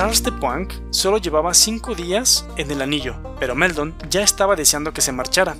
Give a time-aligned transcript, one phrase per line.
[0.00, 4.94] Carls de Poink solo llevaba cinco días en el anillo, pero Meldon ya estaba deseando
[4.94, 5.56] que se marchara.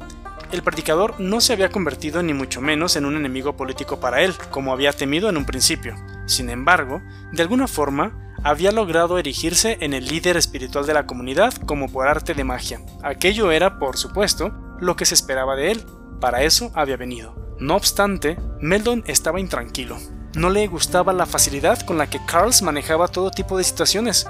[0.50, 4.32] El predicador no se había convertido ni mucho menos en un enemigo político para él,
[4.50, 5.94] como había temido en un principio.
[6.24, 11.52] Sin embargo, de alguna forma, había logrado erigirse en el líder espiritual de la comunidad
[11.66, 12.80] como por arte de magia.
[13.02, 15.84] Aquello era, por supuesto, lo que se esperaba de él.
[16.18, 17.36] Para eso había venido.
[17.58, 19.98] No obstante, Meldon estaba intranquilo.
[20.34, 24.28] No le gustaba la facilidad con la que Carls manejaba todo tipo de situaciones,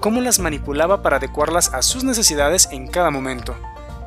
[0.00, 3.54] cómo las manipulaba para adecuarlas a sus necesidades en cada momento.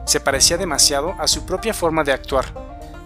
[0.06, 2.46] Se parecía demasiado a su propia forma de actuar.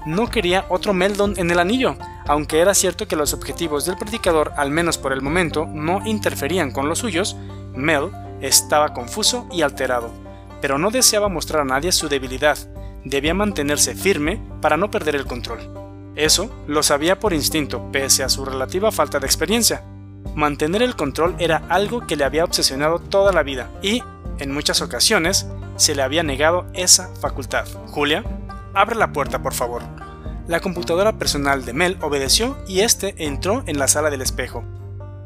[0.07, 4.51] No quería otro Meldon en el anillo, aunque era cierto que los objetivos del predicador,
[4.57, 7.35] al menos por el momento, no interferían con los suyos,
[7.75, 8.09] Mel
[8.41, 10.09] estaba confuso y alterado,
[10.59, 12.57] pero no deseaba mostrar a nadie su debilidad,
[13.05, 15.86] debía mantenerse firme para no perder el control.
[16.17, 19.83] Eso lo sabía por instinto, pese a su relativa falta de experiencia.
[20.35, 24.03] Mantener el control era algo que le había obsesionado toda la vida y,
[24.39, 27.67] en muchas ocasiones, se le había negado esa facultad.
[27.89, 28.23] Julia,
[28.73, 29.83] abre la puerta, por favor.
[30.47, 34.63] La computadora personal de Mel obedeció y este entró en la sala del espejo,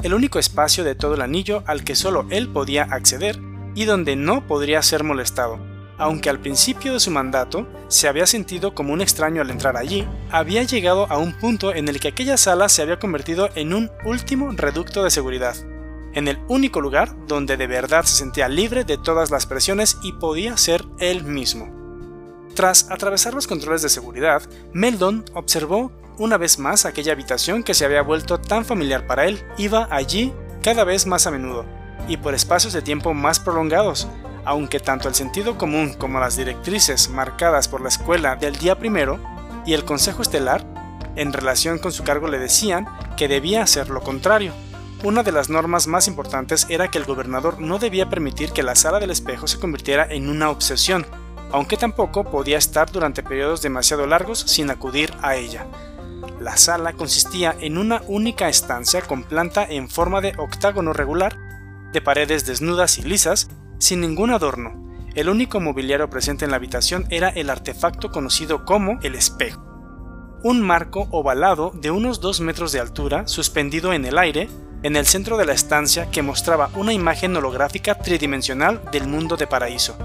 [0.03, 3.39] el único espacio de todo el anillo al que solo él podía acceder
[3.75, 5.70] y donde no podría ser molestado
[6.02, 10.07] aunque al principio de su mandato se había sentido como un extraño al entrar allí,
[10.31, 13.91] había llegado a un punto en el que aquella sala se había convertido en un
[14.03, 15.55] último reducto de seguridad,
[16.13, 20.13] en el único lugar donde de verdad se sentía libre de todas las presiones y
[20.13, 21.69] podía ser él mismo.
[22.55, 24.41] Tras atravesar los controles de seguridad,
[24.73, 29.39] Meldon observó una vez más aquella habitación que se había vuelto tan familiar para él.
[29.59, 31.63] Iba allí cada vez más a menudo,
[32.07, 34.07] y por espacios de tiempo más prolongados,
[34.45, 39.20] aunque tanto el sentido común como las directrices marcadas por la escuela del día primero
[39.66, 40.66] y el Consejo Estelar,
[41.16, 44.53] en relación con su cargo le decían que debía hacer lo contrario.
[45.03, 48.75] Una de las normas más importantes era que el gobernador no debía permitir que la
[48.75, 51.06] sala del espejo se convirtiera en una obsesión,
[51.51, 55.66] aunque tampoco podía estar durante periodos demasiado largos sin acudir a ella.
[56.40, 61.38] La sala consistía en una única estancia con planta en forma de octágono regular,
[61.94, 63.50] de paredes desnudas y lisas,
[63.81, 64.74] sin ningún adorno.
[65.16, 69.66] El único mobiliario presente en la habitación era el artefacto conocido como el espejo.
[70.44, 74.50] Un marco ovalado de unos 2 metros de altura, suspendido en el aire,
[74.84, 79.47] en el centro de la estancia que mostraba una imagen holográfica tridimensional del mundo de
[79.47, 79.98] paraíso.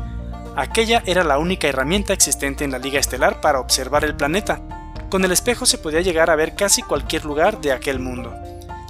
[0.56, 4.60] Aquella era la única herramienta existente en la Liga Estelar para observar el planeta.
[5.10, 8.32] Con el espejo se podía llegar a ver casi cualquier lugar de aquel mundo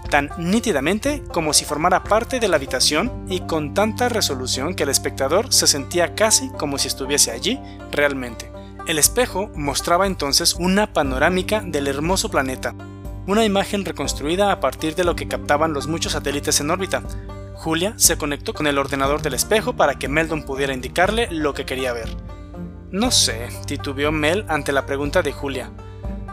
[0.07, 4.89] tan nítidamente como si formara parte de la habitación y con tanta resolución que el
[4.89, 8.51] espectador se sentía casi como si estuviese allí realmente.
[8.87, 12.75] El espejo mostraba entonces una panorámica del hermoso planeta,
[13.27, 17.03] una imagen reconstruida a partir de lo que captaban los muchos satélites en órbita.
[17.55, 21.67] Julia se conectó con el ordenador del espejo para que Meldon pudiera indicarle lo que
[21.67, 22.09] quería ver.
[22.93, 25.71] No sé, titubeó Mel ante la pregunta de Julia.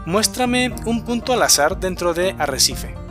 [0.05, 3.02] Muéstrame un punto al azar dentro de Arrecife.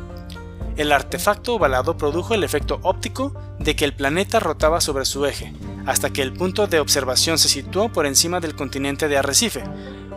[0.77, 5.53] El artefacto ovalado produjo el efecto óptico de que el planeta rotaba sobre su eje,
[5.85, 9.63] hasta que el punto de observación se situó por encima del continente de Arrecife.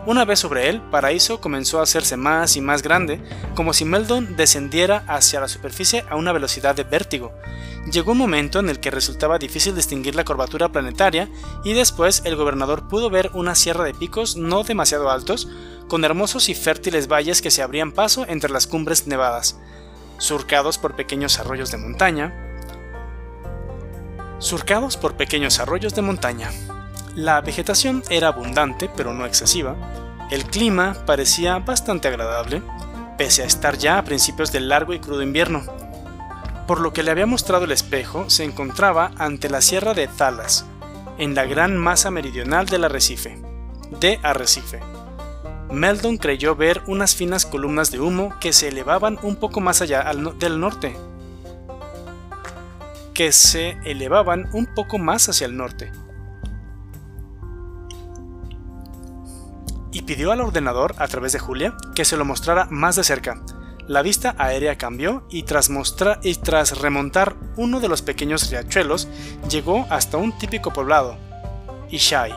[0.06, 3.22] Una vez sobre él, Paraíso comenzó a hacerse más y más grande,
[3.54, 7.34] como si Meldon descendiera hacia la superficie a una velocidad de vértigo.
[7.92, 11.28] Llegó un momento en el que resultaba difícil distinguir la curvatura planetaria
[11.66, 15.50] y después el gobernador pudo ver una sierra de picos no demasiado altos,
[15.90, 19.60] con hermosos y fértiles valles que se abrían paso entre las cumbres nevadas
[20.18, 22.34] surcados por pequeños arroyos de montaña.
[24.40, 26.52] Surcados por pequeños arroyos de montaña.
[27.16, 29.76] La vegetación era abundante, pero no excesiva.
[30.32, 32.62] El clima parecía bastante agradable,
[33.18, 35.64] pese a estar ya a principios del largo y crudo invierno.
[36.68, 40.66] Por lo que le había mostrado el espejo, se encontraba ante la sierra de Talas,
[41.18, 43.40] en la gran masa meridional del arrecife,
[44.00, 44.95] de Arrecife.
[45.76, 50.10] Meldon creyó ver unas finas columnas de humo que se elevaban un poco más allá
[50.40, 50.96] del norte.
[53.14, 55.92] Que se elevaban un poco más hacia el norte.
[59.92, 63.42] Y pidió al ordenador, a través de Julia, que se lo mostrara más de cerca.
[63.88, 69.08] La vista aérea cambió y tras, mostrar, y tras remontar uno de los pequeños riachuelos,
[69.50, 71.18] llegó hasta un típico poblado,
[71.92, 72.34] Ishai,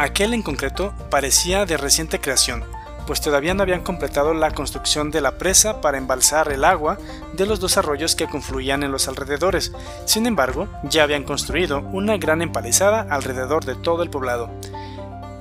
[0.00, 2.64] Aquel en concreto parecía de reciente creación,
[3.06, 6.96] pues todavía no habían completado la construcción de la presa para embalsar el agua
[7.34, 9.72] de los dos arroyos que confluían en los alrededores.
[10.06, 14.48] Sin embargo, ya habían construido una gran empalizada alrededor de todo el poblado.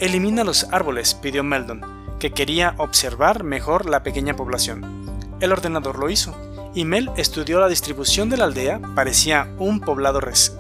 [0.01, 5.29] Elimina los árboles, pidió Meldon, que quería observar mejor la pequeña población.
[5.39, 6.35] El ordenador lo hizo,
[6.75, 10.57] y Mel estudió la distribución de la aldea, parecía un poblado res.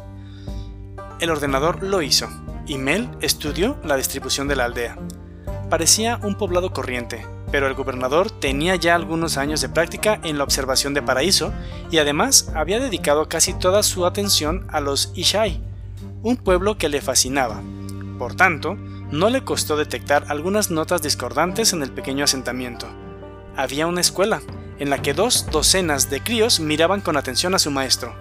[1.19, 2.29] El ordenador lo hizo,
[2.69, 4.97] y Mel estudió la distribución de la aldea.
[5.69, 10.43] Parecía un poblado corriente, pero el gobernador tenía ya algunos años de práctica en la
[10.43, 11.51] observación de Paraíso
[11.91, 15.61] y además había dedicado casi toda su atención a los Ishai,
[16.23, 17.61] un pueblo que le fascinaba.
[18.17, 18.75] Por tanto,
[19.11, 22.87] no le costó detectar algunas notas discordantes en el pequeño asentamiento.
[23.55, 24.41] Había una escuela,
[24.77, 28.15] en la que dos docenas de críos miraban con atención a su maestro.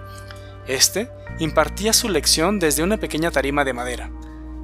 [0.66, 4.10] Este impartía su lección desde una pequeña tarima de madera,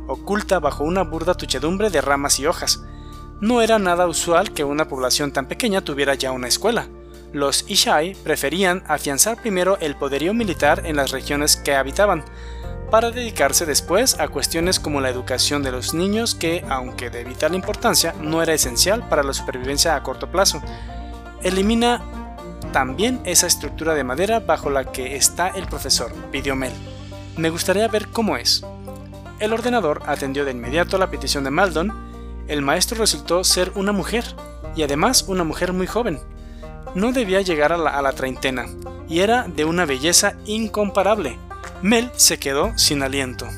[0.06, 2.82] oculta bajo una burda tuchedumbre de ramas y hojas.
[3.40, 6.88] No era nada usual que una población tan pequeña tuviera ya una escuela.
[7.32, 12.24] Los Ishai preferían afianzar primero el poderío militar en las regiones que habitaban,
[12.90, 17.56] para dedicarse después a cuestiones como la educación de los niños que, aunque de vital
[17.56, 20.62] importancia, no era esencial para la supervivencia a corto plazo.
[21.42, 22.02] Elimina
[22.72, 26.54] también esa estructura de madera bajo la que está el profesor, pidió.
[27.36, 28.64] Me gustaría ver cómo es.
[29.40, 31.92] El ordenador atendió de inmediato la petición de Maldon.
[32.46, 34.25] El maestro resultó ser una mujer,
[34.76, 36.20] y además una mujer muy joven.
[36.94, 38.66] No debía llegar a la, treintena,
[39.08, 41.38] y era de una belleza incomparable.
[41.82, 43.48] Mel se quedó sin aliento.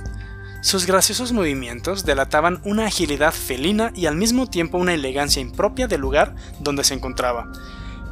[0.62, 6.00] Sus graciosos movimientos delataban una agilidad felina y al mismo tiempo una elegancia impropia del
[6.00, 7.52] lugar donde se encontraba.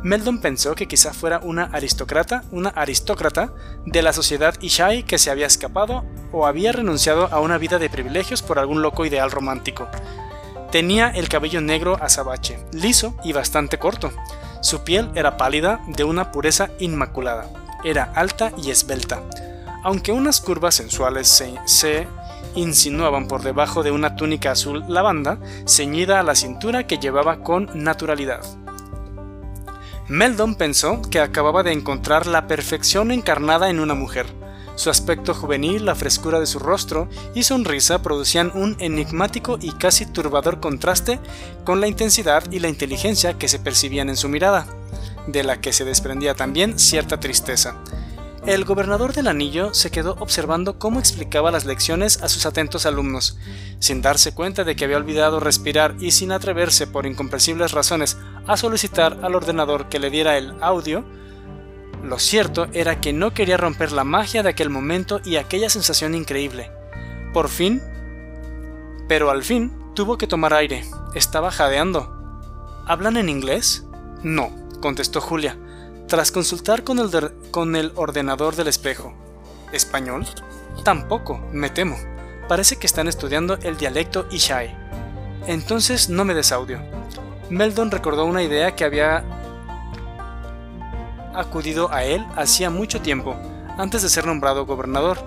[0.03, 3.55] Meldon pensó que quizá fuera una aristócrata, una aristócrata
[3.87, 7.89] de la sociedad Ishai que se había escapado o había renunciado a una vida de
[7.89, 9.89] privilegios por algún loco ideal romántico.
[10.71, 14.11] Tenía el cabello negro azabache, liso y bastante corto.
[14.61, 17.49] Su piel era pálida, de una pureza inmaculada.
[17.85, 19.23] Era alta y esbelta
[19.85, 21.29] aunque unas curvas sensuales
[21.67, 22.09] se,
[22.57, 27.69] insinuaban por debajo de una túnica azul lavanda ceñida a la cintura que llevaba con
[27.75, 28.41] naturalidad.
[30.09, 34.27] Meldon pensó que acababa de encontrar la perfección encarnada en una mujer.
[34.77, 40.07] Su aspecto juvenil, la frescura de su rostro y sonrisa producían un enigmático y casi
[40.07, 41.21] turbador contraste
[41.65, 44.67] con la intensidad y la inteligencia que se percibían en su mirada,
[45.27, 47.77] de la que se desprendía también cierta tristeza.
[48.47, 53.39] El gobernador del anillo se quedó observando cómo explicaba las lecciones a sus atentos alumnos,
[53.79, 58.59] sin darse cuenta de que había olvidado respirar y sin atreverse por incomprensibles razones a
[58.59, 61.07] solicitar al ordenador que le diera el audio.
[62.05, 66.15] Lo cierto era que no quería romper la magia de aquel momento y aquella sensación
[66.15, 66.71] increíble.
[67.33, 67.83] Por fin,
[69.09, 70.85] pero al fin, tuvo que tomar aire.
[71.15, 72.13] Estaba jadeando.
[72.87, 73.85] ¿Hablan en inglés?
[74.23, 75.59] No, contestó Julia
[76.07, 77.11] tras consultar con el,
[77.51, 79.15] con el ordenador del espejo.
[79.73, 80.27] ¿Español?
[80.85, 81.97] Tampoco, me temo.
[82.49, 84.77] Parece que están estudiando el dialecto Ishai.
[85.47, 86.79] Entonces no me des audio.
[87.51, 89.25] Meldon recordó una idea que había
[91.35, 93.37] acudido a él hacía mucho tiempo,
[93.79, 95.19] antes de ser nombrado gobernador.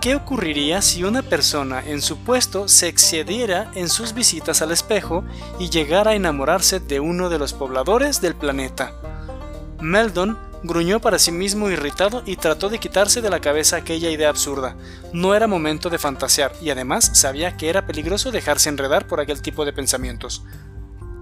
[0.00, 5.24] ¿Qué ocurriría si una persona en su puesto se excediera en sus visitas al espejo
[5.58, 8.92] y llegara a enamorarse de uno de los pobladores del planeta?
[9.80, 14.30] Meldon gruñó para sí mismo irritado y trató de quitarse de la cabeza aquella idea
[14.30, 14.76] absurda.
[15.12, 19.42] No era momento de fantasear y además sabía que era peligroso dejarse enredar por aquel
[19.42, 20.42] tipo de pensamientos.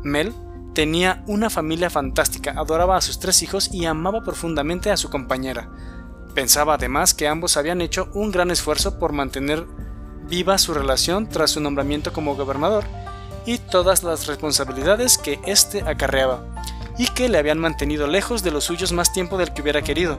[0.02, 0.32] Mel
[0.74, 5.70] tenía una familia fantástica, adoraba a sus tres hijos y amaba profundamente a su compañera.
[6.34, 9.66] Pensaba además que ambos habían hecho un gran esfuerzo por mantener
[10.28, 12.84] viva su relación tras su nombramiento como gobernador
[13.44, 16.44] y todas las responsabilidades que éste acarreaba
[16.96, 20.18] y que le habían mantenido lejos de los suyos más tiempo del que hubiera querido.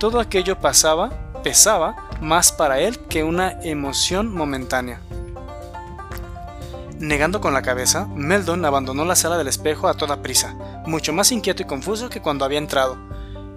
[0.00, 1.10] Todo aquello pasaba,
[1.42, 5.00] pesaba, más para él que una emoción momentánea.
[7.02, 10.54] Negando con la cabeza, Meldon abandonó la sala del espejo a toda prisa,
[10.86, 12.96] mucho más inquieto y confuso que cuando había entrado.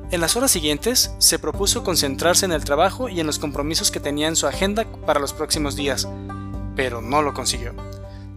[0.09, 3.99] En las horas siguientes, se propuso concentrarse en el trabajo y en los compromisos que
[3.99, 6.07] tenía en su agenda para los próximos días,
[6.75, 7.75] pero no lo consiguió.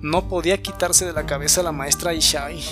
[0.02, 2.62] No podía quitarse de la cabeza a la maestra Ishai.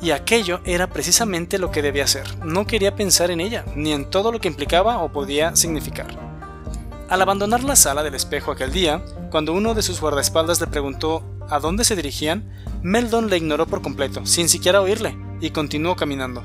[0.00, 2.38] Y aquello era precisamente lo que debía hacer.
[2.44, 6.27] No quería pensar en ella, ni en todo lo que implicaba o podía significar.
[7.08, 11.22] Al abandonar la sala del espejo aquel día, cuando uno de sus guardaespaldas le preguntó
[11.48, 16.44] a dónde se dirigían, Meldon le ignoró por completo, sin siquiera oírle, y continuó caminando.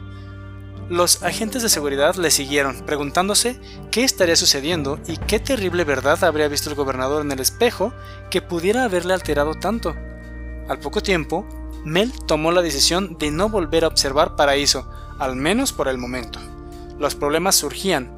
[0.89, 3.60] Los agentes de seguridad le siguieron, preguntándose
[3.91, 7.93] qué estaría sucediendo y qué terrible verdad habría visto el gobernador en el espejo
[8.29, 9.93] que pudiera haberle alterado tanto.
[10.70, 11.46] Al poco tiempo,
[11.84, 14.89] Mel tomó la decisión de no volver a observar Paraíso,
[15.20, 16.39] al menos por el momento.
[17.00, 18.10] Los problemas surgían,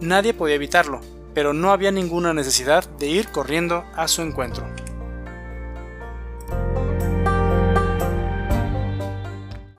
[0.00, 1.02] nadie podía evitarlo,
[1.34, 4.71] pero no había ninguna necesidad de ir corriendo a su encuentro.